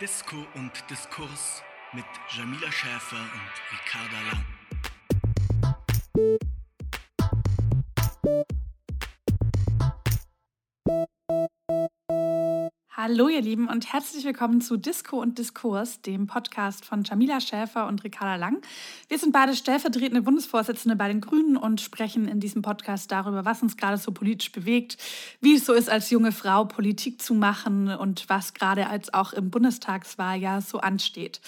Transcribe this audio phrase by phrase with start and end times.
[0.00, 1.62] Disco und Diskurs
[1.92, 4.44] mit Jamila Schäfer und Ricarda Lang.
[13.14, 17.86] Hallo ihr Lieben und herzlich willkommen zu Disco und Diskurs, dem Podcast von Jamila Schäfer
[17.86, 18.60] und Ricarda Lang.
[19.08, 23.62] Wir sind beide stellvertretende Bundesvorsitzende bei den Grünen und sprechen in diesem Podcast darüber, was
[23.62, 24.96] uns gerade so politisch bewegt,
[25.40, 29.32] wie es so ist, als junge Frau Politik zu machen und was gerade als auch
[29.32, 31.40] im Bundestagswahljahr so ansteht.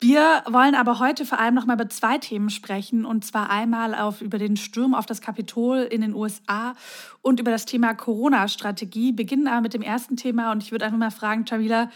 [0.00, 3.94] Wir wollen aber heute vor allem noch mal über zwei Themen sprechen und zwar einmal
[3.94, 6.74] auf, über den Sturm auf das Kapitol in den USA
[7.22, 9.12] und über das Thema Corona-Strategie.
[9.12, 11.90] Beginnen aber mit dem ersten Thema und ich würde einfach mal fragen, Jamila,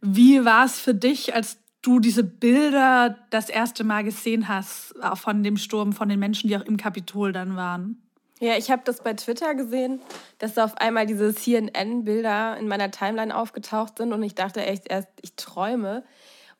[0.00, 5.42] wie war es für dich, als du diese Bilder das erste Mal gesehen hast von
[5.42, 8.00] dem Sturm, von den Menschen, die auch im Kapitol dann waren?
[8.38, 10.00] Ja, ich habe das bei Twitter gesehen,
[10.38, 14.88] dass da auf einmal diese CNN-Bilder in meiner Timeline aufgetaucht sind und ich dachte echt
[14.88, 16.04] erst, ich träume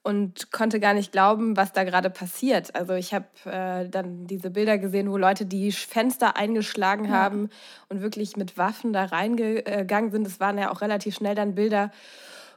[0.03, 2.75] und konnte gar nicht glauben, was da gerade passiert.
[2.75, 7.11] Also ich habe äh, dann diese Bilder gesehen, wo Leute die Fenster eingeschlagen ja.
[7.11, 7.51] haben
[7.89, 10.27] und wirklich mit Waffen da reingegangen sind.
[10.27, 11.91] Es waren ja auch relativ schnell dann Bilder,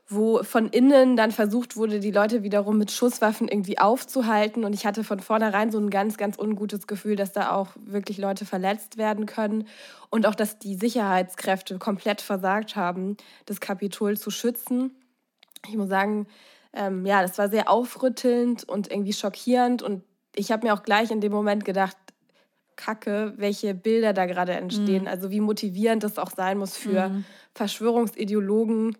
[0.08, 4.64] wo von innen dann versucht wurde, die Leute wiederum mit Schusswaffen irgendwie aufzuhalten.
[4.64, 8.18] Und ich hatte von vornherein so ein ganz, ganz ungutes Gefühl, dass da auch wirklich
[8.18, 9.68] Leute verletzt werden können.
[10.10, 14.92] Und auch, dass die Sicherheitskräfte komplett versagt haben, das Kapitol zu schützen.
[15.68, 16.28] Ich muss sagen,
[16.74, 19.82] ähm, ja, das war sehr aufrüttelnd und irgendwie schockierend.
[19.82, 20.04] Und
[20.36, 21.98] ich habe mir auch gleich in dem Moment gedacht,
[22.76, 25.04] Kacke, welche Bilder da gerade entstehen.
[25.04, 25.08] Mhm.
[25.08, 27.26] Also wie motivierend das auch sein muss für mhm.
[27.54, 28.98] Verschwörungsideologen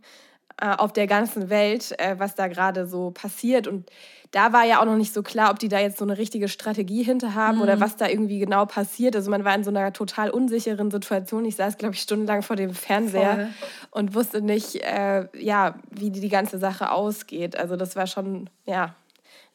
[0.62, 3.68] äh, auf der ganzen Welt, äh, was da gerade so passiert.
[3.68, 3.90] Und
[4.32, 6.48] da war ja auch noch nicht so klar, ob die da jetzt so eine richtige
[6.48, 7.64] Strategie hinter haben mhm.
[7.64, 9.16] oder was da irgendwie genau passiert.
[9.16, 11.46] Also man war in so einer total unsicheren Situation.
[11.46, 13.48] Ich saß, glaube ich, stundenlang vor dem Fernseher Voll.
[13.92, 17.56] und wusste nicht, äh, ja, wie die, die ganze Sache ausgeht.
[17.56, 18.96] Also das war schon, ja,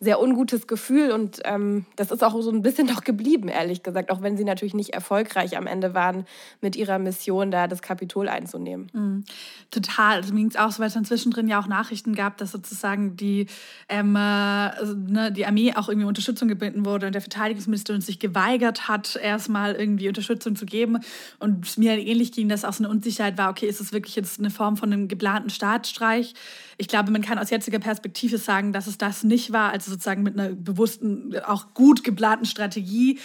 [0.00, 4.10] sehr ungutes Gefühl und ähm, das ist auch so ein bisschen noch geblieben, ehrlich gesagt,
[4.10, 6.24] auch wenn sie natürlich nicht erfolgreich am Ende waren
[6.60, 8.90] mit ihrer Mission, da das Kapitol einzunehmen.
[8.92, 9.24] Mhm.
[9.70, 10.16] Total.
[10.16, 12.52] Also mir ging es auch so, weil es dann zwischendrin ja auch Nachrichten gab, dass
[12.52, 13.46] sozusagen die,
[13.88, 18.20] ähm, äh, also, ne, die Armee auch irgendwie Unterstützung gebeten wurde und der Verteidigungsminister sich
[18.20, 20.98] geweigert hat, erstmal irgendwie Unterstützung zu geben.
[21.38, 24.38] Und mir ähnlich ging, dass auch so eine Unsicherheit war, okay, ist es wirklich jetzt
[24.38, 26.34] eine Form von einem geplanten Staatsstreich?
[26.80, 30.22] Ich glaube, man kann aus jetziger Perspektive sagen, dass es das nicht war, also sozusagen
[30.22, 33.18] mit einer bewussten, auch gut geplanten Strategie.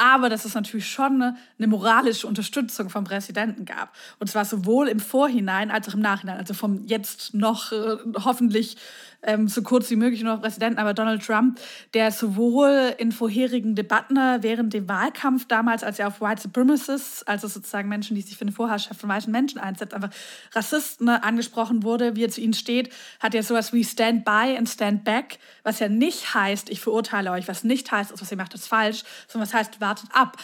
[0.00, 3.92] Aber dass es natürlich schon eine, eine, moralische Unterstützung vom Präsidenten gab.
[4.18, 6.38] Und zwar sowohl im Vorhinein als auch im Nachhinein.
[6.38, 8.78] Also vom jetzt noch äh, hoffentlich
[9.22, 11.60] ähm, so kurz wie möglich noch Präsidenten, aber Donald Trump,
[11.94, 17.48] der sowohl in vorherigen Debatten während dem Wahlkampf damals, als er auf White Supremacists, also
[17.48, 20.10] sozusagen Menschen, die sich für eine Vorherrschaft von weißen Menschen einsetzt, einfach
[20.52, 24.56] Rassisten ne, angesprochen wurde, wie er zu ihnen steht, hat er sowas wie Stand by
[24.56, 28.36] and Stand back, was ja nicht heißt, ich verurteile euch, was nicht heißt, was ihr
[28.36, 30.36] macht, ist falsch, sondern was heißt, wartet ab.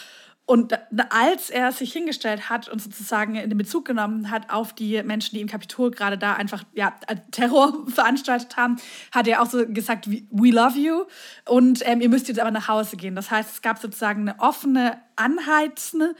[0.45, 5.35] Und als er sich hingestellt hat und sozusagen in Bezug genommen hat auf die Menschen,
[5.35, 6.93] die im Kapitol gerade da einfach ja,
[7.31, 8.77] Terror veranstaltet haben,
[9.11, 11.03] hat er auch so gesagt, we love you
[11.45, 13.13] und ähm, ihr müsst jetzt aber nach Hause gehen.
[13.13, 16.15] Das heißt, es gab sozusagen eine offene, anheizende,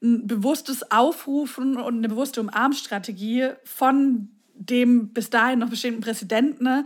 [0.00, 6.84] ein bewusstes Aufrufen und eine bewusste Umarmstrategie von dem bis dahin noch bestehenden Präsidenten ne,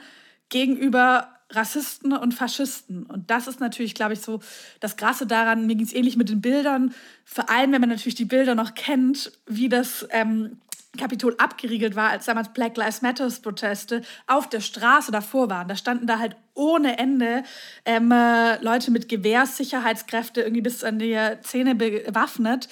[0.49, 3.05] gegenüber Rassisten und Faschisten.
[3.05, 4.41] Und das ist natürlich, glaube ich, so
[4.81, 5.67] das Krasse daran.
[5.67, 6.95] Mir ging es ähnlich mit den Bildern.
[7.25, 10.59] Vor allem, wenn man natürlich die Bilder noch kennt, wie das ähm,
[10.97, 15.69] Kapitol abgeriegelt war, als damals Black Lives Matters Proteste auf der Straße davor waren.
[15.69, 17.45] Da standen da halt ohne Ende
[17.85, 22.69] ähm, äh, Leute mit Gewehrssicherheitskräfte irgendwie bis an die Zähne bewaffnet.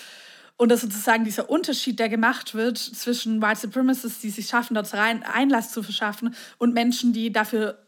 [0.56, 4.92] Und das sozusagen dieser Unterschied, der gemacht wird zwischen White Supremacists, die sich schaffen, dort
[4.94, 7.83] rein Einlass zu verschaffen, und Menschen, die dafür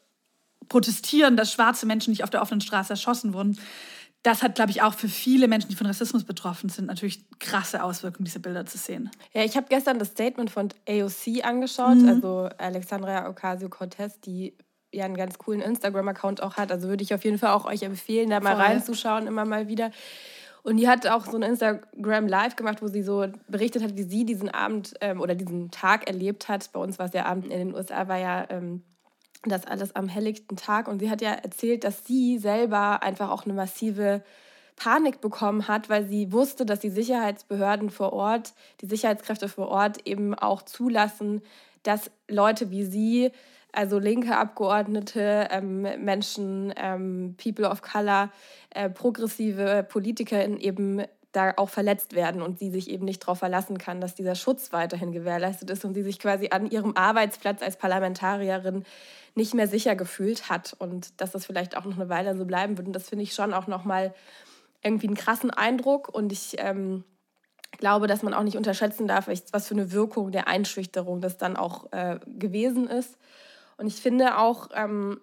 [0.69, 3.59] protestieren, dass schwarze Menschen nicht auf der offenen Straße erschossen wurden.
[4.22, 7.82] Das hat, glaube ich, auch für viele Menschen, die von Rassismus betroffen sind, natürlich krasse
[7.82, 9.10] Auswirkungen, diese Bilder zu sehen.
[9.32, 12.09] Ja, ich habe gestern das Statement von AOC angeschaut, mhm.
[12.09, 14.56] also Alexandria Ocasio-Cortez, die
[14.93, 16.73] ja einen ganz coolen Instagram-Account auch hat.
[16.73, 18.64] Also würde ich auf jeden Fall auch euch empfehlen, da mal Voll.
[18.64, 19.91] reinzuschauen, immer mal wieder.
[20.62, 24.02] Und die hat auch so ein Instagram Live gemacht, wo sie so berichtet hat, wie
[24.02, 26.73] sie diesen Abend ähm, oder diesen Tag erlebt hat.
[26.73, 28.82] Bei uns war es ja Abend in den USA, war ja ähm,
[29.48, 30.88] das alles am helllichten Tag.
[30.88, 34.22] Und sie hat ja erzählt, dass sie selber einfach auch eine massive
[34.76, 38.52] Panik bekommen hat, weil sie wusste, dass die Sicherheitsbehörden vor Ort,
[38.82, 41.43] die Sicherheitskräfte vor Ort eben auch zulassen,
[41.82, 43.31] dass Leute wie sie,
[43.72, 48.31] also linke Abgeordnete, ähm, Menschen, ähm, People of Color,
[48.70, 51.02] äh, progressive PolitikerInnen eben
[51.37, 54.73] da auch verletzt werden und sie sich eben nicht darauf verlassen kann, dass dieser Schutz
[54.73, 58.85] weiterhin gewährleistet ist und sie sich quasi an ihrem Arbeitsplatz als Parlamentarierin
[59.35, 62.79] nicht mehr sicher gefühlt hat und dass das vielleicht auch noch eine Weile so bleiben
[62.79, 62.87] wird.
[62.87, 64.15] Und das finde ich schon auch nochmal
[64.83, 67.05] irgendwie einen krassen Eindruck und ich ähm,
[67.79, 71.56] glaube, dass man auch nicht unterschätzen darf, was für eine Wirkung der Einschüchterung das dann
[71.56, 73.19] auch äh, gewesen ist.
[73.77, 75.21] Und ich finde auch, ähm,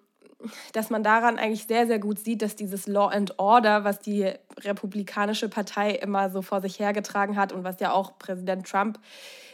[0.73, 4.31] dass man daran eigentlich sehr, sehr gut sieht, dass dieses Law and Order, was die
[4.61, 8.99] Republikanische Partei immer so vor sich hergetragen hat und was ja auch Präsident Trump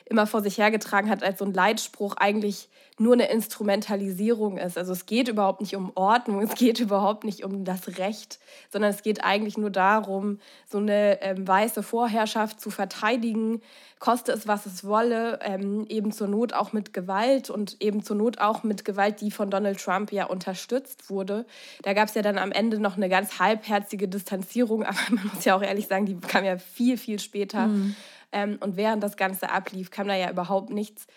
[0.10, 4.78] immer vor sich hergetragen hat als so ein Leitspruch, eigentlich nur eine Instrumentalisierung ist.
[4.78, 8.40] Also es geht überhaupt nicht um Ordnung, es geht überhaupt nicht um das Recht,
[8.72, 13.62] sondern es geht eigentlich nur darum, so eine ähm, weiße Vorherrschaft zu verteidigen,
[14.00, 18.18] koste es, was es wolle, ähm, eben zur Not auch mit Gewalt und eben zur
[18.18, 21.46] Not auch mit Gewalt, die von Donald Trump ja unterstützt wurde.
[21.84, 25.46] Da gab es ja dann am Ende noch eine ganz halbherzige Distanzierung, aber man muss
[25.46, 27.68] ja auch ehrlich sagen, die kam ja viel, viel später.
[27.68, 27.96] Mhm.
[28.31, 31.08] Ähm, und während das Ganze ablief, kam da ja überhaupt nichts,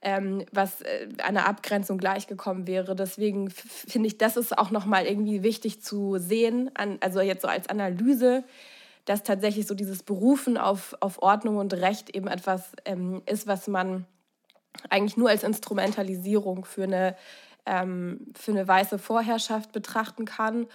[0.00, 2.94] ähm, was äh, einer Abgrenzung gleichgekommen wäre.
[2.94, 7.48] Deswegen finde ich, das ist auch nochmal irgendwie wichtig zu sehen, an, also jetzt so
[7.48, 8.44] als Analyse,
[9.04, 13.66] dass tatsächlich so dieses Berufen auf, auf Ordnung und Recht eben etwas ähm, ist, was
[13.68, 14.06] man
[14.90, 17.16] eigentlich nur als Instrumentalisierung für eine,
[17.66, 20.66] ähm, für eine weiße Vorherrschaft betrachten kann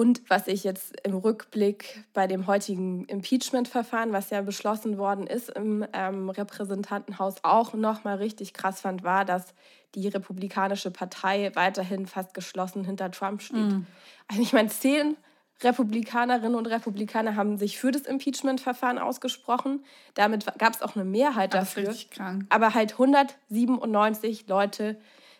[0.00, 5.50] und was ich jetzt im Rückblick bei dem heutigen Impeachment-Verfahren, was ja beschlossen worden ist
[5.50, 9.52] im ähm, Repräsentantenhaus, auch nochmal richtig krass fand, war, dass
[9.94, 13.72] die Republikanische Partei weiterhin fast geschlossen hinter Trump steht.
[13.72, 13.86] Mm.
[14.28, 15.16] Also ich meine, zehn
[15.62, 19.84] Republikanerinnen und Republikaner haben sich für das Impeachment-Verfahren ausgesprochen.
[20.14, 21.82] Damit gab es auch eine Mehrheit dafür.
[21.82, 22.46] Das ist richtig krank.
[22.48, 24.98] Aber halt 197 Leute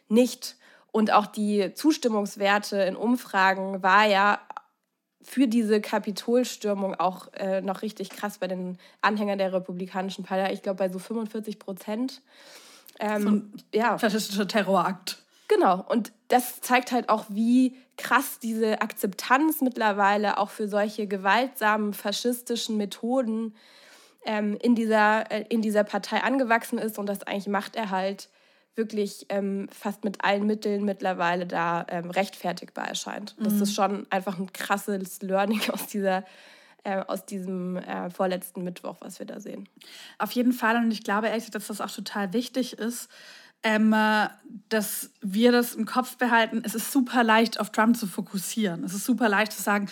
[0.09, 0.57] nicht.
[0.93, 4.41] Und auch die Zustimmungswerte in Umfragen war ja
[5.23, 10.53] für diese Kapitolstürmung auch äh, noch richtig krass bei den Anhängern der Republikanischen Partei.
[10.53, 12.23] Ich glaube bei so 45 Prozent.
[12.99, 13.99] Ähm, so ein ja.
[13.99, 15.23] faschistischer Terrorakt.
[15.49, 15.85] Genau.
[15.89, 22.77] Und das zeigt halt auch, wie krass diese Akzeptanz mittlerweile auch für solche gewaltsamen faschistischen
[22.77, 23.55] Methoden
[24.25, 28.29] ähm, in, dieser, äh, in dieser Partei angewachsen ist und dass eigentlich Machterhalt
[28.77, 33.35] wirklich ähm, fast mit allen Mitteln mittlerweile da ähm, rechtfertigbar erscheint.
[33.39, 33.63] Das mhm.
[33.63, 36.25] ist schon einfach ein krasses Learning aus dieser
[36.83, 39.69] äh, aus diesem äh, vorletzten Mittwoch, was wir da sehen.
[40.19, 43.11] Auf jeden Fall und ich glaube ehrlich, dass das auch total wichtig ist,
[43.63, 44.29] ähm, äh,
[44.71, 46.63] dass wir das im Kopf behalten.
[46.65, 48.85] Es ist super leicht, auf Trump zu fokussieren.
[48.85, 49.91] Es ist super leicht zu sagen,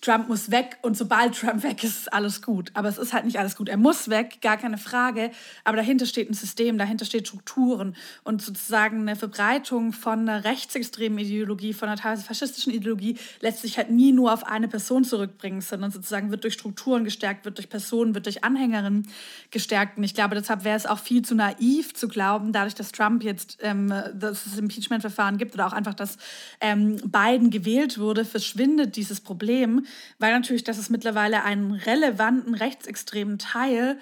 [0.00, 2.70] Trump muss weg und sobald Trump weg ist, ist alles gut.
[2.72, 3.68] Aber es ist halt nicht alles gut.
[3.68, 5.30] Er muss weg, gar keine Frage.
[5.62, 7.94] Aber dahinter steht ein System, dahinter steht Strukturen
[8.24, 13.76] und sozusagen eine Verbreitung von einer rechtsextremen Ideologie, von einer teilweise faschistischen Ideologie lässt sich
[13.76, 17.68] halt nie nur auf eine Person zurückbringen, sondern sozusagen wird durch Strukturen gestärkt, wird durch
[17.68, 19.06] Personen, wird durch Anhängerinnen
[19.50, 19.98] gestärkt.
[19.98, 23.22] Und ich glaube, deshalb wäre es auch viel zu naiv zu glauben, dadurch, dass Trump
[23.22, 26.16] jetzt ähm, das Impeachment-Verfahren gibt oder auch einfach, dass
[26.62, 29.84] ähm, Biden gewählt wurde, verschwindet dieses Problem
[30.18, 33.98] weil natürlich, dass es mittlerweile einen relevanten rechtsextremen Teil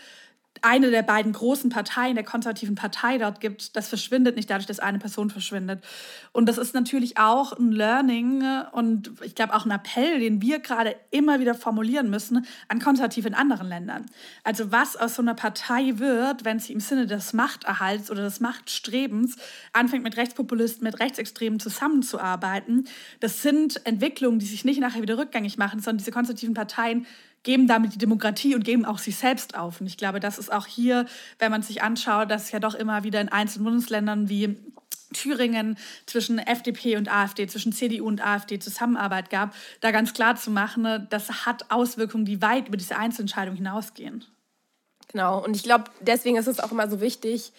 [0.62, 4.81] eine der beiden großen Parteien, der konservativen Partei dort gibt, das verschwindet nicht dadurch, dass
[4.81, 5.84] eine Person verschwindet.
[6.32, 10.60] Und das ist natürlich auch ein Learning und ich glaube auch ein Appell, den wir
[10.60, 14.06] gerade immer wieder formulieren müssen an Konservative in anderen Ländern.
[14.44, 18.40] Also was aus so einer Partei wird, wenn sie im Sinne des Machterhalts oder des
[18.40, 19.37] Machtstrebens
[19.72, 22.87] anfängt, mit Rechtspopulisten, mit Rechtsextremen zusammenzuarbeiten,
[23.21, 27.06] das sind Entwicklungen, die sich nicht nachher wieder rückgängig machen, sondern diese konservativen Parteien
[27.42, 29.80] geben damit die Demokratie und geben auch sich selbst auf.
[29.80, 31.07] Und ich glaube, das ist auch hier,
[31.38, 34.57] wenn man sich anschaut, dass ja doch immer wieder in einzelnen Bundesländern wie
[35.12, 40.50] Thüringen zwischen FDP und AfD, zwischen CDU und AfD Zusammenarbeit gab, da ganz klar zu
[40.50, 44.25] machen, das hat Auswirkungen, die weit über diese Einzelentscheidung hinausgehen.
[45.11, 47.52] Genau, und ich glaube, deswegen ist es auch immer so wichtig,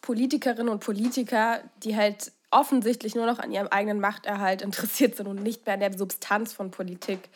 [0.00, 5.42] Politikerinnen und Politiker, die halt offensichtlich nur noch an ihrem eigenen Machterhalt interessiert sind und
[5.42, 7.28] nicht mehr an der Substanz von Politik,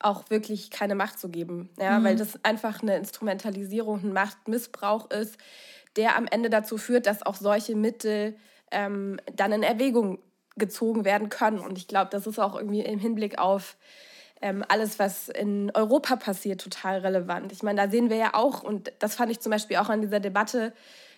[0.00, 1.70] auch wirklich keine Macht zu geben.
[1.78, 2.04] Ja, mhm.
[2.04, 5.36] Weil das einfach eine Instrumentalisierung, ein Machtmissbrauch ist,
[5.96, 8.36] der am Ende dazu führt, dass auch solche Mittel
[8.70, 10.18] ähm, dann in Erwägung
[10.56, 11.58] gezogen werden können.
[11.58, 13.76] Und ich glaube, das ist auch irgendwie im Hinblick auf
[14.42, 17.52] ähm, alles, was in Europa passiert, total relevant.
[17.52, 20.00] Ich meine, da sehen wir ja auch, und das fand ich zum Beispiel auch an
[20.00, 20.72] dieser Debatte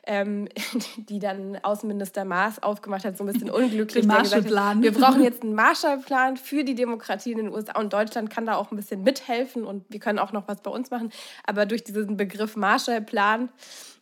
[0.04, 0.48] ähm,
[0.96, 4.06] die dann Außenminister Maas aufgemacht hat, so ein bisschen unglücklich.
[4.06, 4.82] Marshallplan.
[4.82, 8.56] wir brauchen jetzt einen Marshallplan für die Demokratie in den USA und Deutschland kann da
[8.56, 11.10] auch ein bisschen mithelfen und wir können auch noch was bei uns machen.
[11.44, 13.50] Aber durch diesen Begriff Marshallplan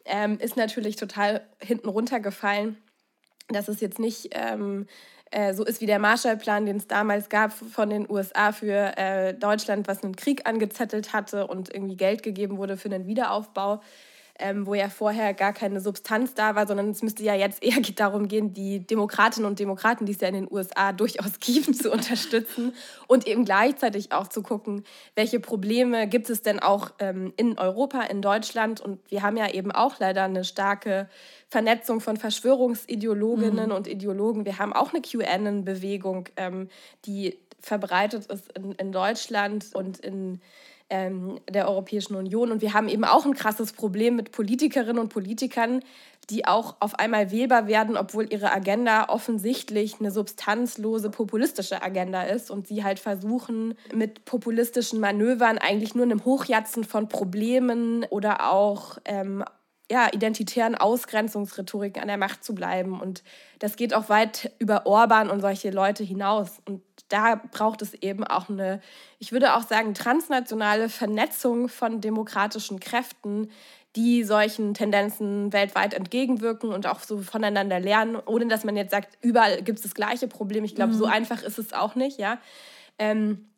[0.04, 2.76] ähm, ist natürlich total hinten runtergefallen
[3.52, 4.86] dass es jetzt nicht ähm,
[5.30, 9.34] äh, so ist wie der Marshallplan, den es damals gab von den USA für äh,
[9.34, 13.80] Deutschland, was einen Krieg angezettelt hatte und irgendwie Geld gegeben wurde für den Wiederaufbau
[14.40, 17.80] ähm, wo ja vorher gar keine Substanz da war, sondern es müsste ja jetzt eher
[17.94, 21.92] darum gehen, die Demokratinnen und Demokraten, die es ja in den USA durchaus gibt, zu
[21.92, 22.72] unterstützen
[23.06, 28.02] und eben gleichzeitig auch zu gucken, welche Probleme gibt es denn auch ähm, in Europa,
[28.02, 28.80] in Deutschland.
[28.80, 31.08] Und wir haben ja eben auch leider eine starke
[31.48, 33.74] Vernetzung von Verschwörungsideologinnen mhm.
[33.74, 34.44] und Ideologen.
[34.44, 36.68] Wir haben auch eine QAnon-Bewegung, ähm,
[37.04, 40.40] die verbreitet ist in, in Deutschland und in
[40.90, 42.50] ähm, der Europäischen Union.
[42.50, 45.80] Und wir haben eben auch ein krasses Problem mit Politikerinnen und Politikern,
[46.28, 52.50] die auch auf einmal wählbar werden, obwohl ihre Agenda offensichtlich eine substanzlose populistische Agenda ist
[52.50, 58.98] und sie halt versuchen, mit populistischen Manövern eigentlich nur einem Hochjatzen von Problemen oder auch
[59.04, 59.44] ähm,
[59.90, 63.00] ja, identitären Ausgrenzungsrhetoriken an der Macht zu bleiben.
[63.00, 63.24] Und
[63.58, 66.60] das geht auch weit über Orban und solche Leute hinaus.
[66.64, 68.80] Und da braucht es eben auch eine,
[69.18, 73.50] ich würde auch sagen, transnationale Vernetzung von demokratischen Kräften,
[73.96, 79.18] die solchen Tendenzen weltweit entgegenwirken und auch so voneinander lernen, ohne dass man jetzt sagt,
[79.20, 80.62] überall gibt es das gleiche Problem.
[80.62, 80.98] Ich glaube, mhm.
[80.98, 82.38] so einfach ist es auch nicht, ja.
[82.96, 83.49] Ähm,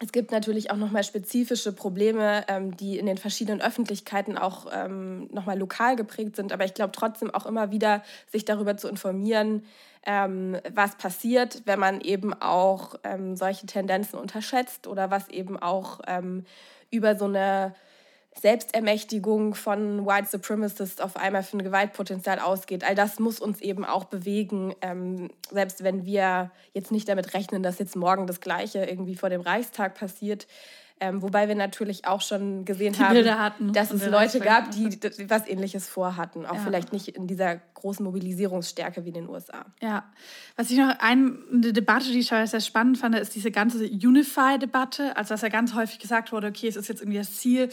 [0.00, 5.28] es gibt natürlich auch nochmal spezifische Probleme, ähm, die in den verschiedenen Öffentlichkeiten auch ähm,
[5.32, 6.52] nochmal lokal geprägt sind.
[6.52, 9.64] Aber ich glaube trotzdem auch immer wieder, sich darüber zu informieren,
[10.06, 16.00] ähm, was passiert, wenn man eben auch ähm, solche Tendenzen unterschätzt oder was eben auch
[16.06, 16.44] ähm,
[16.90, 17.74] über so eine
[18.40, 22.84] Selbstermächtigung von White Supremacists auf einmal für ein Gewaltpotenzial ausgeht.
[22.84, 27.62] All das muss uns eben auch bewegen, ähm, selbst wenn wir jetzt nicht damit rechnen,
[27.62, 30.46] dass jetzt morgen das Gleiche irgendwie vor dem Reichstag passiert.
[31.00, 35.46] Ähm, wobei wir natürlich auch schon gesehen die haben, dass es Leute gab, die was
[35.46, 36.44] Ähnliches vorhatten.
[36.44, 36.60] Auch ja.
[36.60, 39.66] vielleicht nicht in dieser großen Mobilisierungsstärke wie in den USA.
[39.80, 40.04] Ja,
[40.56, 41.38] was ich noch eine
[41.72, 45.16] Debatte, die ich sehr spannend fand, ist diese ganze Unify-Debatte.
[45.16, 47.68] Also, dass ja ganz häufig gesagt wurde, okay, es ist jetzt irgendwie das Ziel,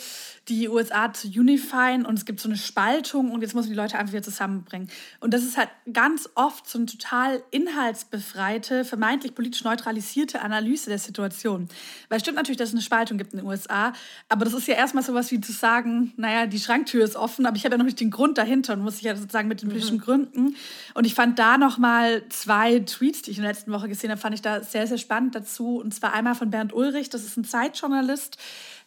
[0.47, 3.97] die USA zu unifyen und es gibt so eine Spaltung und jetzt müssen die Leute
[3.97, 4.89] einfach wieder zusammenbringen.
[5.19, 10.99] Und das ist halt ganz oft so eine total inhaltsbefreite, vermeintlich politisch neutralisierte Analyse der
[10.99, 11.67] Situation.
[12.09, 13.93] Weil es stimmt natürlich, dass es eine Spaltung gibt in den USA,
[14.29, 17.45] aber das ist ja erstmal so was wie zu sagen, naja, die Schranktür ist offen,
[17.45, 19.61] aber ich habe ja noch nicht den Grund dahinter und muss ich ja sozusagen mit
[19.61, 20.55] den politischen politischen Gründen.
[20.93, 24.11] Und ich fand da noch mal zwei Tweets, die ich in der letzten Woche gesehen
[24.11, 25.77] habe, fand ich da sehr, sehr spannend dazu.
[25.77, 28.37] Und zwar einmal von Bernd Ulrich, das ist ein Zeitjournalist,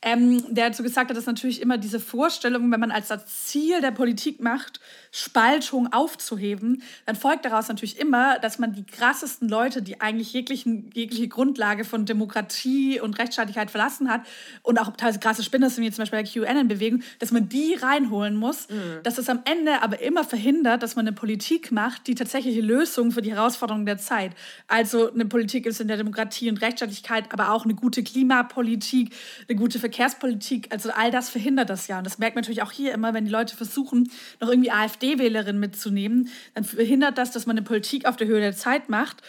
[0.01, 3.81] ähm, der dazu gesagt hat, dass natürlich immer diese Vorstellung, wenn man als das Ziel
[3.81, 9.83] der Politik macht, Spaltung aufzuheben, dann folgt daraus natürlich immer, dass man die krassesten Leute,
[9.83, 14.23] die eigentlich jeglichen, jegliche Grundlage von Demokratie und Rechtsstaatlichkeit verlassen hat
[14.63, 18.37] und auch teilweise krasse Spinner sind, wie zum Beispiel der QAnon-Bewegung, dass man die reinholen
[18.37, 19.03] muss, mhm.
[19.03, 23.11] dass das am Ende aber immer verhindert, dass man eine Politik macht, die tatsächliche Lösung
[23.11, 24.33] für die Herausforderungen der Zeit,
[24.69, 29.13] also eine Politik ist in der Demokratie und Rechtsstaatlichkeit, aber auch eine gute Klimapolitik,
[29.49, 31.99] eine gute Verkehrspolitik, also all das verhindert das ja.
[31.99, 35.59] Und das merkt man natürlich auch hier immer, wenn die Leute versuchen, noch irgendwie AfD-Wählerinnen
[35.59, 39.23] mitzunehmen, dann verhindert das, dass man eine Politik auf der Höhe der Zeit macht.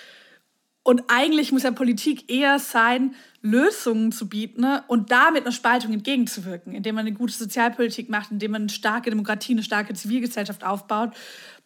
[0.83, 4.83] Und eigentlich muss ja Politik eher sein, Lösungen zu bieten ne?
[4.87, 9.09] und damit einer Spaltung entgegenzuwirken, indem man eine gute Sozialpolitik macht, indem man eine starke
[9.09, 11.13] Demokratie, eine starke Zivilgesellschaft aufbaut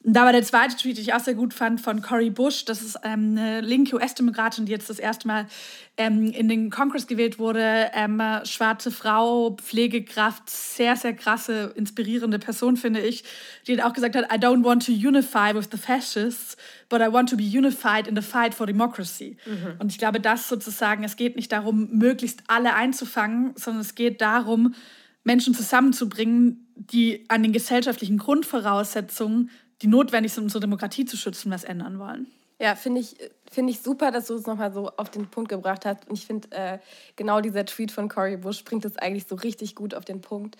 [0.05, 2.65] da war der zweite Tweet, den ich auch sehr gut fand, von Cory Bush.
[2.65, 5.47] Das ist ähm, eine linke US-Demokratin, die jetzt das erste Mal
[5.95, 7.89] ähm, in den Kongress gewählt wurde.
[7.93, 13.23] Ähm, schwarze Frau, Pflegekraft, sehr, sehr krasse, inspirierende Person, finde ich.
[13.65, 16.57] Die auch gesagt hat, I don't want to unify with the fascists,
[16.89, 19.37] but I want to be unified in the fight for democracy.
[19.45, 19.79] Mhm.
[19.79, 24.19] Und ich glaube, das sozusagen, es geht nicht darum, möglichst alle einzufangen, sondern es geht
[24.19, 24.75] darum,
[25.23, 29.49] Menschen zusammenzubringen, die an den gesellschaftlichen Grundvoraussetzungen
[29.83, 32.27] die notwendig sind, unsere Demokratie zu schützen, was ändern wollen.
[32.59, 33.17] Ja, finde ich,
[33.51, 36.07] find ich super, dass du es nochmal so auf den Punkt gebracht hast.
[36.07, 36.79] Und ich finde, äh,
[37.17, 40.55] genau dieser Tweet von Cory Bush bringt es eigentlich so richtig gut auf den Punkt.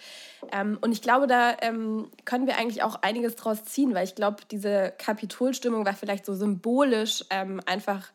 [0.52, 4.16] Ähm, und ich glaube, da ähm, können wir eigentlich auch einiges draus ziehen, weil ich
[4.16, 8.12] glaube, diese Kapitolstimmung war vielleicht so symbolisch ähm, einfach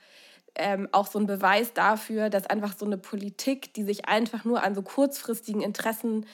[0.55, 4.63] ähm, auch so ein Beweis dafür, dass einfach so eine Politik, die sich einfach nur
[4.63, 6.27] an so kurzfristigen Interessen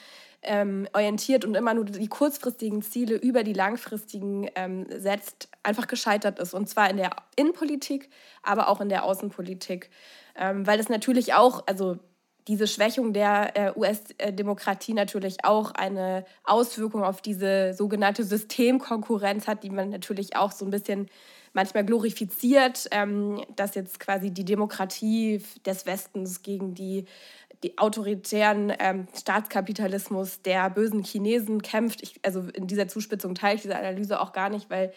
[0.45, 6.39] ähm, orientiert und immer nur die kurzfristigen Ziele über die langfristigen ähm, setzt, einfach gescheitert
[6.39, 6.53] ist.
[6.53, 8.09] Und zwar in der Innenpolitik,
[8.43, 9.89] aber auch in der Außenpolitik.
[10.35, 11.97] Ähm, weil es natürlich auch, also
[12.47, 19.71] diese Schwächung der äh, US-Demokratie natürlich auch eine Auswirkung auf diese sogenannte Systemkonkurrenz hat, die
[19.71, 21.07] man natürlich auch so ein bisschen
[21.53, 27.05] manchmal glorifiziert, ähm, dass jetzt quasi die Demokratie des Westens gegen die
[27.77, 32.01] autoritären ähm, Staatskapitalismus der bösen Chinesen kämpft.
[32.01, 34.93] Ich, also in dieser Zuspitzung teile ich diese Analyse auch gar nicht, weil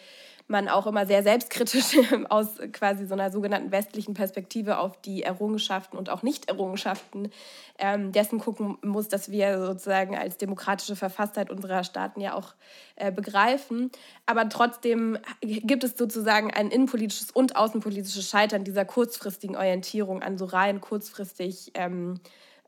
[0.49, 1.95] man auch immer sehr selbstkritisch
[2.29, 7.29] aus quasi so einer sogenannten westlichen Perspektive auf die Errungenschaften und auch Nicht-Errungenschaften
[7.77, 12.55] ähm, dessen gucken muss, dass wir sozusagen als demokratische Verfasstheit unserer Staaten ja auch
[12.95, 13.91] äh, begreifen.
[14.25, 20.45] Aber trotzdem gibt es sozusagen ein innenpolitisches und außenpolitisches Scheitern dieser kurzfristigen Orientierung an so
[20.45, 22.19] rein kurzfristig ähm,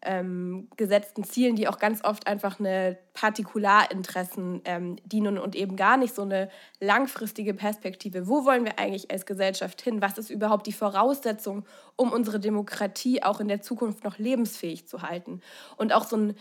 [0.03, 5.97] ähm, gesetzten Zielen, die auch ganz oft einfach eine Partikularinteressen ähm, dienen und eben gar
[5.97, 8.27] nicht so eine langfristige Perspektive.
[8.27, 10.01] Wo wollen wir eigentlich als Gesellschaft hin?
[10.01, 11.65] Was ist überhaupt die Voraussetzung,
[11.95, 15.41] um unsere Demokratie auch in der Zukunft noch lebensfähig zu halten?
[15.77, 16.35] Und auch so ein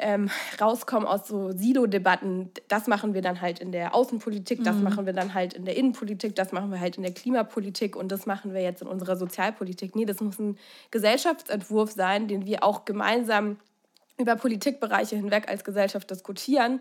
[0.00, 0.30] ähm,
[0.60, 4.82] rauskommen aus so Silo-Debatten, das machen wir dann halt in der Außenpolitik, das mhm.
[4.84, 8.10] machen wir dann halt in der Innenpolitik, das machen wir halt in der Klimapolitik und
[8.10, 9.94] das machen wir jetzt in unserer Sozialpolitik.
[9.94, 10.58] Nee, das muss ein
[10.90, 13.58] Gesellschaftsentwurf sein, den wir auch gemeinsam
[14.18, 16.80] über Politikbereiche hinweg als Gesellschaft diskutieren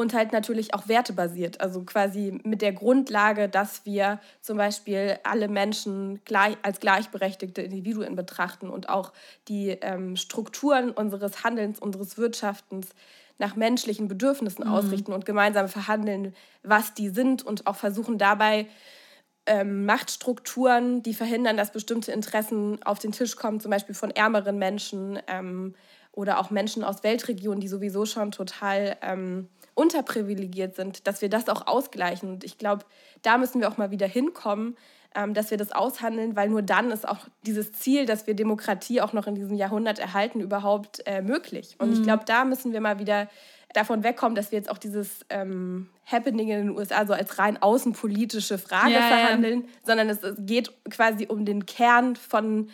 [0.00, 1.60] und halt natürlich auch wertebasiert.
[1.60, 8.16] Also quasi mit der Grundlage, dass wir zum Beispiel alle Menschen gleich, als gleichberechtigte Individuen
[8.16, 9.12] betrachten und auch
[9.48, 12.88] die ähm, Strukturen unseres Handelns, unseres Wirtschaftens
[13.36, 14.72] nach menschlichen Bedürfnissen mhm.
[14.72, 18.68] ausrichten und gemeinsam verhandeln, was die sind und auch versuchen dabei,
[19.44, 24.58] ähm, Machtstrukturen, die verhindern, dass bestimmte Interessen auf den Tisch kommen, zum Beispiel von ärmeren
[24.58, 25.74] Menschen ähm,
[26.12, 29.48] oder auch Menschen aus Weltregionen, die sowieso schon total ähm,
[29.80, 32.28] unterprivilegiert sind, dass wir das auch ausgleichen.
[32.28, 32.84] Und ich glaube,
[33.22, 34.76] da müssen wir auch mal wieder hinkommen,
[35.14, 39.00] ähm, dass wir das aushandeln, weil nur dann ist auch dieses Ziel, dass wir Demokratie
[39.00, 41.76] auch noch in diesem Jahrhundert erhalten, überhaupt äh, möglich.
[41.78, 41.94] Und mhm.
[41.94, 43.28] ich glaube, da müssen wir mal wieder
[43.72, 47.60] davon wegkommen, dass wir jetzt auch dieses ähm, Happening in den USA so als rein
[47.60, 49.68] außenpolitische Frage ja, verhandeln, ja.
[49.84, 52.68] sondern es, es geht quasi um den Kern von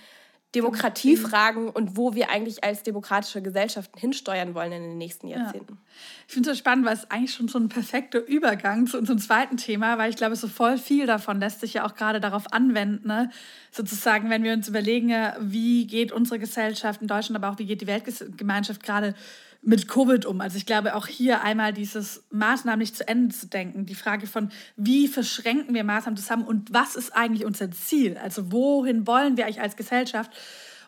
[0.55, 5.75] Demokratiefragen und wo wir eigentlich als demokratische Gesellschaften hinsteuern wollen in den nächsten Jahrzehnten.
[5.75, 5.79] Ja.
[6.26, 9.19] Ich finde es so spannend, weil es eigentlich schon so ein perfekter Übergang zu unserem
[9.19, 12.53] zweiten Thema, weil ich glaube, so voll viel davon lässt sich ja auch gerade darauf
[12.53, 13.07] anwenden.
[13.07, 13.31] Ne?
[13.71, 17.83] Sozusagen, wenn wir uns überlegen, wie geht unsere Gesellschaft in Deutschland, aber auch wie geht
[17.83, 19.15] die Weltgemeinschaft gerade
[19.62, 20.40] mit Covid um.
[20.40, 23.86] Also ich glaube auch hier einmal dieses Maßnahmen nicht zu Ende zu denken.
[23.86, 28.16] Die Frage von, wie verschränken wir Maßnahmen zusammen und was ist eigentlich unser Ziel?
[28.18, 30.30] Also wohin wollen wir eigentlich als Gesellschaft?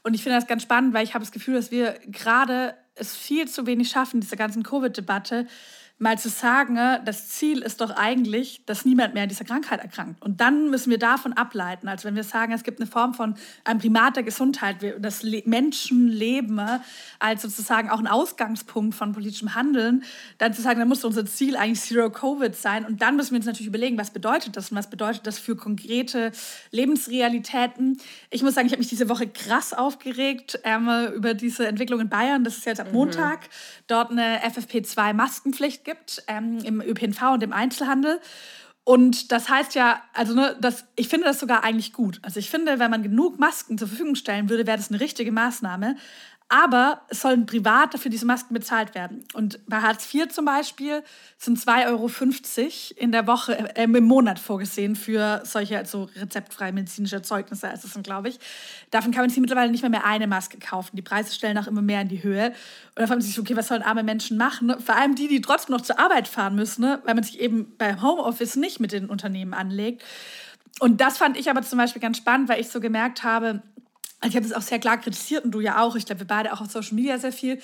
[0.02, 3.16] Und ich finde das ganz spannend, weil ich habe das Gefühl, dass wir gerade es
[3.16, 5.46] viel zu wenig schaffen, diese ganzen Covid-Debatte,
[5.98, 9.80] mal zu sagen, ne, das Ziel ist doch eigentlich, dass niemand mehr an dieser Krankheit
[9.80, 10.22] erkrankt.
[10.22, 13.34] Und dann müssen wir davon ableiten, als wenn wir sagen, es gibt eine Form von
[13.64, 16.80] einem Primat der Gesundheit, das Menschenleben ne,
[17.18, 20.04] als sozusagen auch ein Ausgangspunkt von politischem Handeln,
[20.38, 22.84] dann zu sagen, dann muss unser Ziel eigentlich Zero Covid sein.
[22.84, 25.56] Und dann müssen wir uns natürlich überlegen, was bedeutet das und was bedeutet das für
[25.56, 26.30] konkrete
[26.70, 27.98] Lebensrealitäten.
[28.30, 32.08] Ich muss sagen, ich habe mich diese Woche krass aufgeregt ähm, über diese Entwicklung in
[32.08, 32.44] Bayern.
[32.44, 32.94] Das ist jetzt ab mhm.
[32.94, 33.48] Montag.
[33.88, 38.20] Dort eine FFP2-Maskenpflicht gibt ähm, im ÖPNV und im Einzelhandel.
[38.84, 42.20] Und das heißt ja, also ne, das, ich finde das sogar eigentlich gut.
[42.22, 45.32] Also ich finde, wenn man genug Masken zur Verfügung stellen würde, wäre das eine richtige
[45.32, 45.96] Maßnahme.
[46.50, 49.22] Aber es sollen privat dafür diese Masken bezahlt werden.
[49.34, 51.02] Und bei Hartz IV zum Beispiel
[51.36, 52.10] sind 2,50 Euro
[52.96, 58.02] in der Woche, äh, im Monat vorgesehen für solche also rezeptfreie medizinische Erzeugnisse, ist es
[58.02, 58.38] glaube ich.
[58.90, 60.96] Davon kann man sich mittlerweile nicht mehr, mehr eine Maske kaufen.
[60.96, 62.46] Die Preise stellen auch immer mehr in die Höhe.
[62.46, 64.74] Und da fragt man sich, okay, was sollen arme Menschen machen?
[64.80, 67.00] Vor allem die, die trotzdem noch zur Arbeit fahren müssen, ne?
[67.04, 70.02] weil man sich eben beim Homeoffice nicht mit den Unternehmen anlegt.
[70.80, 73.62] Und das fand ich aber zum Beispiel ganz spannend, weil ich so gemerkt habe,
[74.20, 75.96] also ich habe es auch sehr klar kritisiert und du ja auch.
[75.96, 77.60] Ich glaube, wir beide auch auf Social Media sehr viel.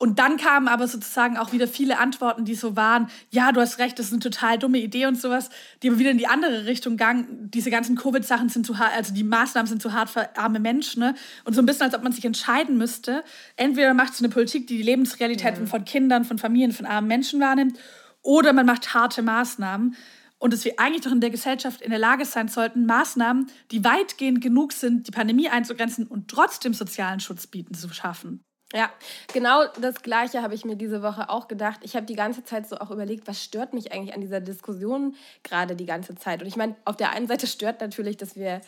[0.00, 3.80] Und dann kamen aber sozusagen auch wieder viele Antworten, die so waren, ja, du hast
[3.80, 5.50] recht, das ist eine total dumme Idee und sowas,
[5.82, 7.50] die aber wieder in die andere Richtung gingen.
[7.52, 11.00] Diese ganzen Covid-Sachen sind zu hart, also die Maßnahmen sind zu hart für arme Menschen.
[11.00, 11.16] Ne?
[11.44, 13.24] Und so ein bisschen, als ob man sich entscheiden müsste,
[13.56, 15.68] entweder macht es eine Politik, die die Lebensrealitäten mhm.
[15.68, 17.76] von Kindern, von Familien, von armen Menschen wahrnimmt,
[18.22, 19.96] oder man macht harte Maßnahmen
[20.38, 23.84] und dass wir eigentlich doch in der Gesellschaft in der Lage sein sollten, Maßnahmen, die
[23.84, 28.44] weitgehend genug sind, die Pandemie einzugrenzen und trotzdem sozialen Schutz bieten, zu schaffen.
[28.74, 28.90] Ja,
[29.32, 31.80] genau das Gleiche habe ich mir diese Woche auch gedacht.
[31.84, 35.16] Ich habe die ganze Zeit so auch überlegt, was stört mich eigentlich an dieser Diskussion
[35.42, 36.42] gerade die ganze Zeit.
[36.42, 38.60] Und ich meine, auf der einen Seite stört natürlich, dass wir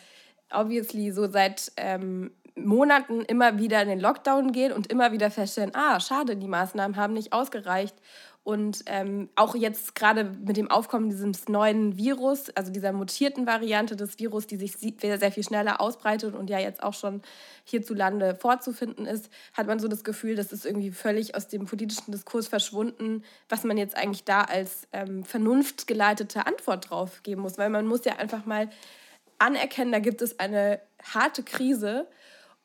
[0.51, 5.73] obviously so seit ähm, Monaten immer wieder in den Lockdown gehen und immer wieder feststellen,
[5.73, 7.95] ah, schade, die Maßnahmen haben nicht ausgereicht.
[8.43, 13.95] Und ähm, auch jetzt gerade mit dem Aufkommen dieses neuen Virus, also dieser mutierten Variante
[13.95, 17.21] des Virus, die sich sehr, sehr viel schneller ausbreitet und ja jetzt auch schon
[17.65, 22.11] hierzulande vorzufinden ist, hat man so das Gefühl, das ist irgendwie völlig aus dem politischen
[22.11, 27.59] Diskurs verschwunden, was man jetzt eigentlich da als ähm, vernunftgeleitete Antwort drauf geben muss.
[27.59, 28.71] Weil man muss ja einfach mal
[29.37, 32.07] anerkennen, da gibt es eine harte Krise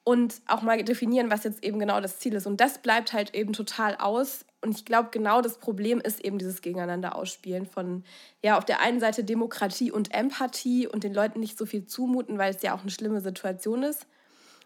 [0.06, 2.46] und auch mal definieren, was jetzt eben genau das Ziel ist.
[2.46, 6.38] Und das bleibt halt eben total aus Und ich glaube, genau das Problem ist eben
[6.38, 8.04] dieses Gegeneinander ausspielen von,
[8.40, 12.38] ja, auf der einen Seite Demokratie und Empathie und den Leuten nicht so viel zumuten,
[12.38, 14.06] weil es ja auch eine schlimme Situation ist.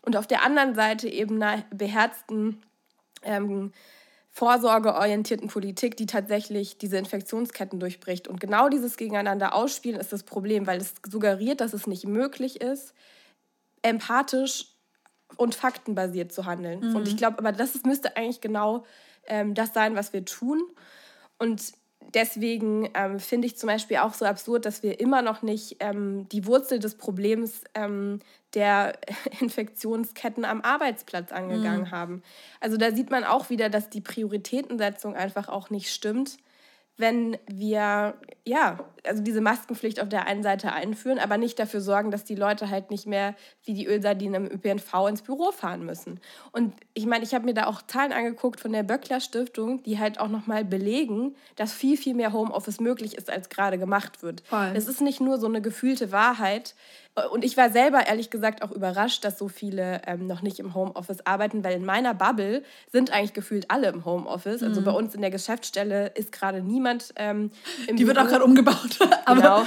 [0.02, 2.60] Und auf der anderen Seite eben einer beherzten,
[3.22, 3.72] ähm,
[4.28, 8.28] vorsorgeorientierten Politik, die tatsächlich diese Infektionsketten durchbricht.
[8.28, 12.60] Und genau dieses Gegeneinander ausspielen ist das Problem, weil es suggeriert, dass es nicht möglich
[12.60, 12.92] ist,
[13.80, 14.69] empathisch
[15.36, 16.90] und faktenbasiert zu handeln.
[16.90, 16.96] Mhm.
[16.96, 18.84] Und ich glaube, aber das ist, müsste eigentlich genau
[19.26, 20.62] ähm, das sein, was wir tun.
[21.38, 21.72] Und
[22.14, 26.28] deswegen ähm, finde ich zum Beispiel auch so absurd, dass wir immer noch nicht ähm,
[26.30, 28.20] die Wurzel des Problems ähm,
[28.54, 28.98] der
[29.40, 31.90] Infektionsketten am Arbeitsplatz angegangen mhm.
[31.90, 32.22] haben.
[32.60, 36.38] Also da sieht man auch wieder, dass die Prioritätensetzung einfach auch nicht stimmt
[37.00, 42.10] wenn wir, ja, also diese Maskenpflicht auf der einen Seite einführen, aber nicht dafür sorgen,
[42.10, 43.34] dass die Leute halt nicht mehr
[43.64, 46.20] wie die Ölsardinen im ÖPNV ins Büro fahren müssen.
[46.52, 49.98] Und ich meine, ich habe mir da auch Zahlen angeguckt von der Böckler Stiftung, die
[49.98, 54.42] halt auch nochmal belegen, dass viel, viel mehr Homeoffice möglich ist, als gerade gemacht wird.
[54.74, 56.74] Es ist nicht nur so eine gefühlte Wahrheit,
[57.32, 60.74] und ich war selber ehrlich gesagt auch überrascht, dass so viele ähm, noch nicht im
[60.74, 64.62] Homeoffice arbeiten, weil in meiner Bubble sind eigentlich gefühlt alle im Homeoffice.
[64.62, 64.84] Also mhm.
[64.84, 67.50] bei uns in der Geschäftsstelle ist gerade niemand ähm,
[67.86, 68.16] im Die Büro.
[68.16, 68.98] wird auch gerade umgebaut.
[69.26, 69.64] genau,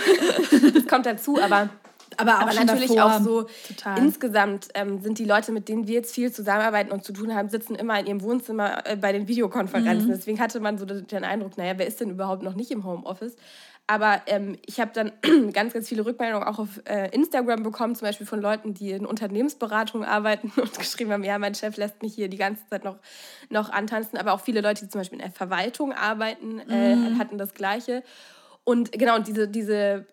[0.73, 1.69] das kommt dazu, aber
[2.17, 3.15] aber, aber natürlich davor.
[3.15, 3.97] auch so Total.
[3.97, 7.49] insgesamt ähm, sind die Leute, mit denen wir jetzt viel zusammenarbeiten und zu tun haben,
[7.49, 10.09] sitzen immer in ihrem Wohnzimmer äh, bei den Videokonferenzen.
[10.09, 10.13] Mhm.
[10.13, 13.35] Deswegen hatte man so den Eindruck, naja, wer ist denn überhaupt noch nicht im Homeoffice?
[13.85, 15.11] Aber ähm, ich habe dann
[15.53, 19.05] ganz, ganz viele Rückmeldungen auch auf äh, Instagram bekommen, zum Beispiel von Leuten, die in
[19.05, 22.97] Unternehmensberatung arbeiten und geschrieben haben, ja, mein Chef lässt mich hier die ganze Zeit noch,
[23.49, 24.17] noch antanzen.
[24.17, 27.19] Aber auch viele Leute, die zum Beispiel in der Verwaltung arbeiten, äh, mhm.
[27.19, 28.03] hatten das Gleiche.
[28.63, 30.05] Und genau, und diese, diese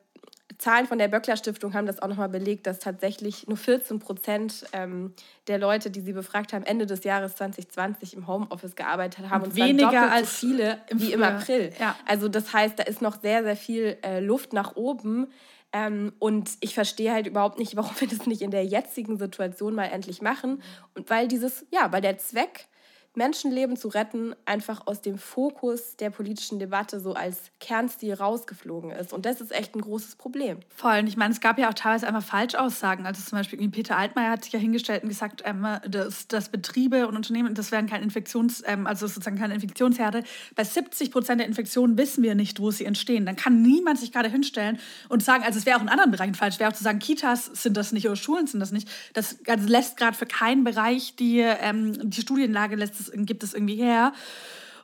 [0.59, 4.67] Zahlen von der Böckler Stiftung haben das auch nochmal belegt, dass tatsächlich nur 14 Prozent
[4.73, 5.15] ähm,
[5.47, 9.43] der Leute, die sie befragt haben, Ende des Jahres 2020 im Homeoffice gearbeitet haben.
[9.43, 11.73] Und, und weniger als so viele im wie im April.
[11.79, 11.97] Ja.
[12.07, 15.29] Also das heißt, da ist noch sehr, sehr viel äh, Luft nach oben.
[15.73, 19.75] Ähm, und ich verstehe halt überhaupt nicht, warum wir das nicht in der jetzigen Situation
[19.75, 20.63] mal endlich machen.
[20.95, 22.67] Und weil dieses, ja, weil der Zweck
[23.17, 29.13] Menschenleben zu retten, einfach aus dem Fokus der politischen Debatte so als Kernstil rausgeflogen ist.
[29.13, 30.59] Und das ist echt ein großes Problem.
[30.69, 31.01] Voll.
[31.01, 33.07] Und ich meine, es gab ja auch teilweise einfach Falschaussagen.
[33.07, 37.09] Also zum Beispiel Peter Altmaier hat sich ja hingestellt und gesagt, ähm, dass, dass, Betriebe
[37.09, 40.23] und Unternehmen, das wären keine Infektions, ähm, also sozusagen keine Infektionsherde.
[40.55, 43.27] Bei 70 Prozent der Infektionen wissen wir nicht, wo sie entstehen.
[43.27, 46.35] Dann kann niemand sich gerade hinstellen und sagen, also es wäre auch in anderen Bereichen
[46.35, 48.89] falsch, wäre auch zu sagen, Kitas sind das nicht oder Schulen sind das nicht.
[49.15, 53.55] Das also lässt gerade für keinen Bereich die, ähm, die Studienlage lässt es, gibt es
[53.55, 54.13] irgendwie her.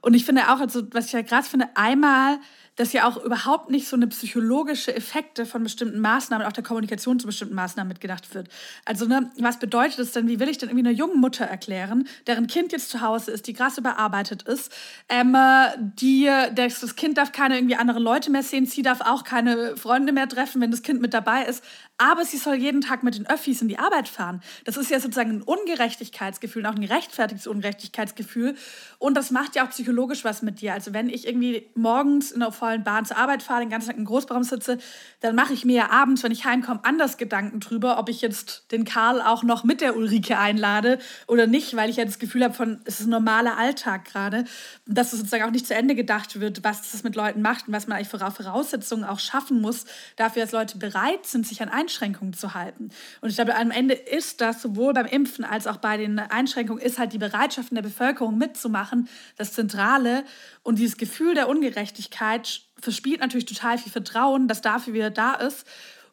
[0.00, 2.38] Und ich finde auch, also, was ich ja gerade finde, einmal
[2.76, 7.18] dass ja auch überhaupt nicht so eine psychologische Effekte von bestimmten Maßnahmen, auch der Kommunikation
[7.18, 8.48] zu bestimmten Maßnahmen mitgedacht wird.
[8.84, 12.06] Also, ne, was bedeutet es denn, wie will ich denn irgendwie einer jungen Mutter erklären,
[12.26, 14.72] deren Kind jetzt zu Hause ist, die krass überarbeitet ist,
[15.08, 15.36] ähm,
[15.78, 19.76] die, das, das Kind darf keine irgendwie anderen Leute mehr sehen, sie darf auch keine
[19.76, 21.64] Freunde mehr treffen, wenn das Kind mit dabei ist,
[21.98, 24.42] aber sie soll jeden Tag mit den Öffis in die Arbeit fahren.
[24.64, 28.54] Das ist ja sozusagen ein Ungerechtigkeitsgefühl, auch ein gerechtfertigtes Ungerechtigkeitsgefühl.
[28.98, 30.74] Und das macht ja auch psychologisch was mit dir.
[30.74, 33.96] Also wenn ich irgendwie morgens in der vollen Bahn zur Arbeit fahre, den ganzen Tag
[33.96, 34.78] im Großraum sitze,
[35.20, 38.72] dann mache ich mir ja abends, wenn ich heimkomme, anders Gedanken drüber, ob ich jetzt
[38.72, 40.98] den Karl auch noch mit der Ulrike einlade
[41.28, 44.46] oder nicht, weil ich ja das Gefühl habe von, es ist ein normaler Alltag gerade.
[44.84, 47.74] Dass es sozusagen auch nicht zu Ende gedacht wird, was das mit Leuten macht und
[47.74, 49.84] was man eigentlich für Voraussetzungen auch schaffen muss,
[50.16, 52.90] dafür, dass Leute bereit sind, sich an Einschränkungen zu halten.
[53.20, 56.82] Und ich glaube, am Ende ist das sowohl beim Impfen als auch bei den Einschränkungen,
[56.82, 60.24] ist halt die Bereitschaft in der Bevölkerung mitzumachen, das Zentrale.
[60.64, 65.66] Und dieses Gefühl der Ungerechtigkeit verspielt natürlich total viel Vertrauen, dass dafür wieder da ist.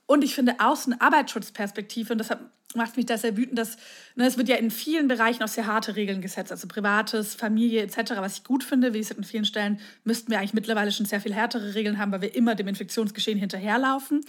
[0.05, 2.41] Und ich finde aus einer Arbeitsschutzperspektive, und deshalb
[2.75, 3.77] macht mich das sehr wütend, dass
[4.15, 7.83] ne, es wird ja in vielen Bereichen auch sehr harte Regeln gesetzt, also Privates, Familie
[7.83, 8.93] etc., was ich gut finde.
[8.93, 12.11] Wie gesagt, an vielen Stellen müssten wir eigentlich mittlerweile schon sehr viel härtere Regeln haben,
[12.11, 14.25] weil wir immer dem Infektionsgeschehen hinterherlaufen.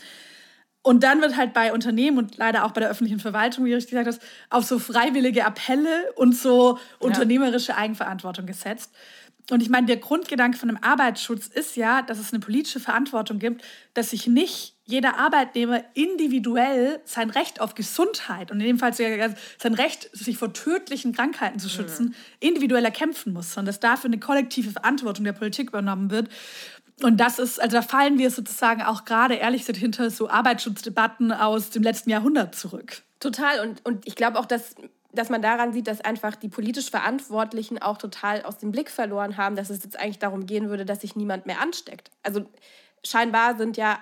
[0.83, 3.77] Und dann wird halt bei Unternehmen und leider auch bei der öffentlichen Verwaltung, wie du
[3.77, 4.21] richtig gesagt hast,
[4.51, 8.95] auf so freiwillige Appelle und so unternehmerische Eigenverantwortung gesetzt.
[9.51, 13.39] Und ich meine, der Grundgedanke von einem Arbeitsschutz ist ja, dass es eine politische Verantwortung
[13.39, 18.95] gibt, dass sich nicht jeder Arbeitnehmer individuell sein Recht auf Gesundheit und in dem Fall
[18.95, 24.19] sein Recht, sich vor tödlichen Krankheiten zu schützen, individuell erkämpfen muss, sondern dass dafür eine
[24.19, 26.29] kollektive Verantwortung der Politik übernommen wird.
[27.03, 31.33] Und das ist, also da fallen wir sozusagen auch gerade ehrlich gesagt hinter so Arbeitsschutzdebatten
[31.33, 33.03] aus dem letzten Jahrhundert zurück.
[33.21, 33.61] Total.
[33.67, 34.75] Und, und ich glaube auch, dass
[35.15, 39.37] dass man daran sieht, dass einfach die politisch Verantwortlichen auch total aus dem Blick verloren
[39.37, 42.11] haben, dass es jetzt eigentlich darum gehen würde, dass sich niemand mehr ansteckt.
[42.23, 42.45] Also
[43.05, 43.99] scheinbar sind ja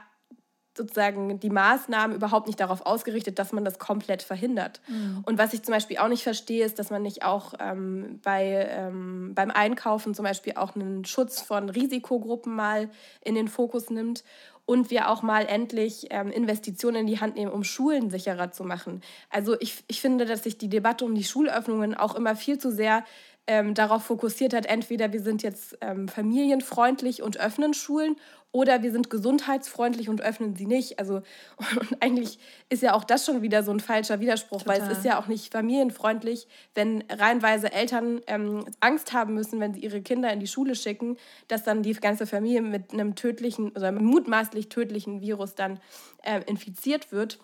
[0.76, 4.80] sozusagen die Maßnahmen überhaupt nicht darauf ausgerichtet, dass man das komplett verhindert.
[4.88, 5.22] Mhm.
[5.26, 8.68] Und was ich zum Beispiel auch nicht verstehe, ist, dass man nicht auch ähm, bei,
[8.70, 12.88] ähm, beim Einkaufen zum Beispiel auch einen Schutz von Risikogruppen mal
[13.22, 14.24] in den Fokus nimmt
[14.64, 18.64] und wir auch mal endlich ähm, Investitionen in die Hand nehmen, um Schulen sicherer zu
[18.64, 19.02] machen.
[19.28, 22.70] Also ich, ich finde, dass sich die Debatte um die Schulöffnungen auch immer viel zu
[22.70, 23.04] sehr
[23.46, 28.16] ähm, darauf fokussiert hat, entweder wir sind jetzt ähm, familienfreundlich und öffnen Schulen
[28.52, 30.98] oder wir sind gesundheitsfreundlich und öffnen sie nicht.
[30.98, 31.22] Also
[31.56, 34.80] und eigentlich ist ja auch das schon wieder so ein falscher Widerspruch, Total.
[34.80, 39.74] weil es ist ja auch nicht familienfreundlich, wenn reihenweise Eltern ähm, Angst haben müssen, wenn
[39.74, 41.16] sie ihre Kinder in die Schule schicken,
[41.48, 45.80] dass dann die ganze Familie mit einem tödlichen oder mutmaßlich tödlichen Virus dann
[46.22, 47.38] äh, infiziert wird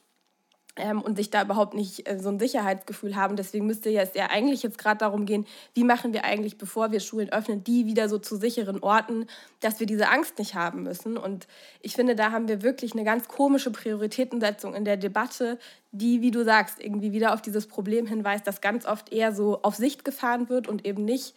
[0.79, 3.37] ähm, und sich da überhaupt nicht äh, so ein Sicherheitsgefühl haben.
[3.37, 7.01] Deswegen müsste es ja eigentlich jetzt gerade darum gehen, wie machen wir eigentlich, bevor wir
[7.01, 9.27] Schulen öffnen, die wieder so zu sicheren Orten,
[9.61, 11.17] dass wir diese Angst nicht haben müssen.
[11.17, 11.47] Und
[11.81, 15.59] ich finde, da haben wir wirklich eine ganz komische Prioritätensetzung in der Debatte,
[15.93, 19.63] die, wie du sagst, irgendwie wieder auf dieses Problem hinweist, dass ganz oft eher so
[19.63, 21.35] auf Sicht gefahren wird und eben nicht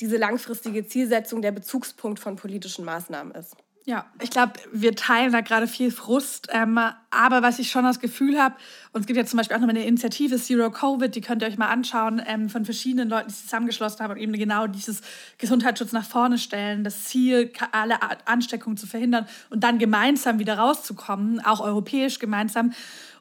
[0.00, 3.56] diese langfristige Zielsetzung der Bezugspunkt von politischen Maßnahmen ist.
[3.84, 6.48] Ja, ich glaube, wir teilen da gerade viel Frust.
[6.52, 6.78] Ähm,
[7.10, 8.54] aber was ich schon das Gefühl habe,
[8.92, 11.48] und es gibt ja zum Beispiel auch noch eine Initiative Zero Covid, die könnt ihr
[11.48, 15.00] euch mal anschauen, ähm, von verschiedenen Leuten, die sich zusammengeschlossen haben und eben genau dieses
[15.38, 21.40] Gesundheitsschutz nach vorne stellen, das Ziel, alle Ansteckungen zu verhindern und dann gemeinsam wieder rauszukommen,
[21.40, 22.72] auch europäisch gemeinsam.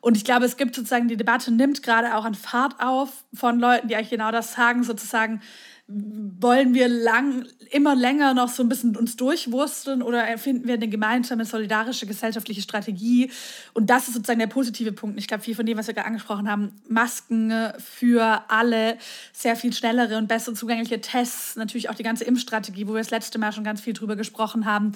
[0.02, 3.60] Und ich glaube, es gibt sozusagen, die Debatte nimmt gerade auch an Fahrt auf von
[3.60, 5.42] Leuten, die eigentlich genau das sagen, sozusagen,
[5.90, 10.90] wollen wir lang, immer länger noch so ein bisschen uns durchwursteln oder erfinden wir eine
[10.90, 13.32] gemeinsame, solidarische gesellschaftliche Strategie?
[13.74, 15.18] Und das ist sozusagen der positive Punkt.
[15.18, 18.98] Ich glaube, viel von dem, was wir gerade angesprochen haben, Masken für alle,
[19.32, 23.12] sehr viel schnellere und bessere zugängliche Tests, natürlich auch die ganze Impfstrategie, wo wir das
[23.12, 24.92] letzte Mal schon ganz viel drüber gesprochen haben.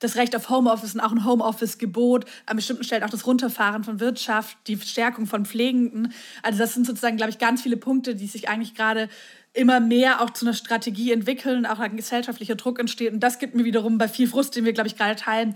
[0.00, 4.00] Das Recht auf Homeoffice und auch ein Homeoffice-Gebot, an bestimmten Stellen auch das Runterfahren von
[4.00, 6.12] Wirtschaft, die Stärkung von Pflegenden.
[6.42, 9.08] Also das sind sozusagen, glaube ich, ganz viele Punkte, die sich eigentlich gerade
[9.54, 13.12] immer mehr auch zu einer Strategie entwickeln, auch ein gesellschaftlicher Druck entsteht.
[13.12, 15.54] Und das gibt mir wiederum bei viel Frust, den wir, glaube ich, gerade teilen,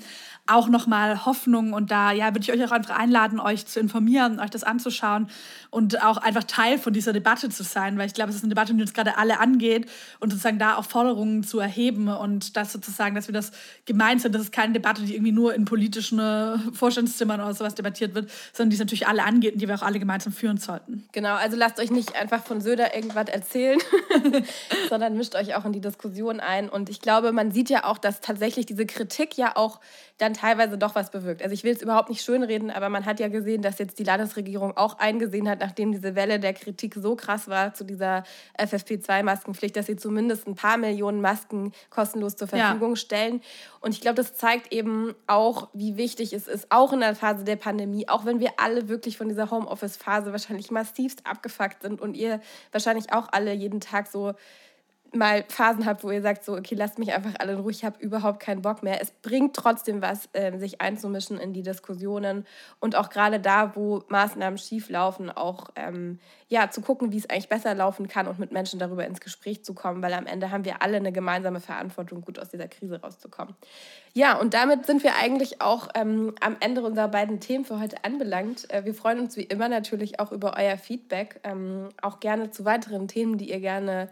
[0.48, 1.72] auch nochmal Hoffnung.
[1.72, 5.28] Und da ja, würde ich euch auch einfach einladen, euch zu informieren, euch das anzuschauen
[5.70, 8.50] und auch einfach Teil von dieser Debatte zu sein, weil ich glaube, es ist eine
[8.50, 9.88] Debatte, die uns gerade alle angeht
[10.20, 13.52] und sozusagen da auch Forderungen zu erheben und das sozusagen, dass wir das
[13.84, 18.14] gemeinsam, das ist keine Debatte, die irgendwie nur in politischen äh, Vorstandszimmern oder sowas debattiert
[18.14, 21.06] wird, sondern die es natürlich alle angeht und die wir auch alle gemeinsam führen sollten.
[21.12, 23.78] Genau, also lasst euch nicht einfach von Söder irgendwas erzählen,
[24.88, 26.68] sondern mischt euch auch in die Diskussion ein.
[26.68, 29.80] Und ich glaube, man sieht ja auch, dass tatsächlich diese Kritik ja auch
[30.18, 31.42] dann teilweise doch was bewirkt.
[31.42, 34.04] Also ich will es überhaupt nicht schönreden, aber man hat ja gesehen, dass jetzt die
[34.04, 38.22] Landesregierung auch eingesehen hat, nachdem diese Welle der Kritik so krass war zu dieser
[38.58, 42.96] FFP2-Maskenpflicht, dass sie zumindest ein paar Millionen Masken kostenlos zur Verfügung ja.
[42.96, 43.40] stellen.
[43.80, 47.44] Und ich glaube, das zeigt eben auch, wie wichtig es ist, auch in der Phase
[47.44, 52.14] der Pandemie, auch wenn wir alle wirklich von dieser Homeoffice-Phase wahrscheinlich massivst abgefuckt sind und
[52.14, 52.40] ihr
[52.72, 54.34] wahrscheinlich auch alle jeden Tag so
[55.14, 57.84] mal Phasen habt, wo ihr sagt, so, okay, lasst mich einfach alle in Ruhe, ich
[57.84, 59.00] habe überhaupt keinen Bock mehr.
[59.00, 62.46] Es bringt trotzdem was, äh, sich einzumischen in die Diskussionen
[62.80, 66.18] und auch gerade da, wo Maßnahmen schief laufen, auch ähm,
[66.48, 69.64] ja, zu gucken, wie es eigentlich besser laufen kann und mit Menschen darüber ins Gespräch
[69.64, 73.00] zu kommen, weil am Ende haben wir alle eine gemeinsame Verantwortung, gut aus dieser Krise
[73.00, 73.54] rauszukommen.
[74.14, 78.04] Ja, und damit sind wir eigentlich auch ähm, am Ende unserer beiden Themen für heute
[78.04, 78.70] anbelangt.
[78.72, 82.64] Äh, wir freuen uns wie immer natürlich auch über euer Feedback, ähm, auch gerne zu
[82.64, 84.08] weiteren Themen, die ihr gerne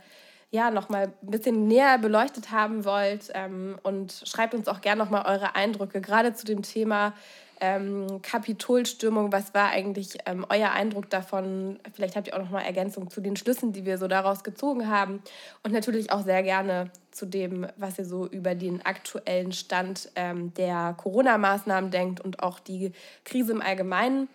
[0.51, 3.31] ja, noch mal ein bisschen näher beleuchtet haben wollt.
[3.35, 7.15] Ähm, und schreibt uns auch gerne noch mal eure Eindrücke, gerade zu dem Thema
[7.61, 9.33] ähm, Kapitolstürmung.
[9.33, 11.81] Was war eigentlich ähm, euer Eindruck davon?
[11.95, 14.89] Vielleicht habt ihr auch noch mal Ergänzungen zu den Schlüssen, die wir so daraus gezogen
[14.89, 15.23] haben.
[15.63, 20.53] Und natürlich auch sehr gerne zu dem, was ihr so über den aktuellen Stand ähm,
[20.55, 22.93] der Corona-Maßnahmen denkt und auch die
[23.25, 24.29] Krise im Allgemeinen.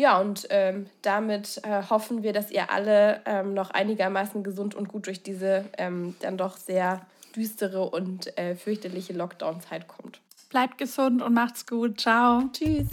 [0.00, 4.88] Ja, und ähm, damit äh, hoffen wir, dass ihr alle ähm, noch einigermaßen gesund und
[4.88, 7.02] gut durch diese ähm, dann doch sehr
[7.36, 10.22] düstere und äh, fürchterliche Lockdown-Zeit kommt.
[10.48, 12.00] Bleibt gesund und macht's gut.
[12.00, 12.44] Ciao.
[12.50, 12.88] Tschüss.